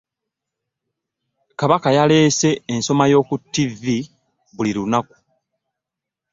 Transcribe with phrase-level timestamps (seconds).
[1.59, 3.97] Kabaka yaleese ensoma y'okuttivi
[4.55, 5.13] buli lunnaku.